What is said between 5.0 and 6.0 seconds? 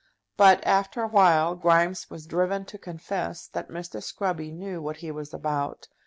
was about.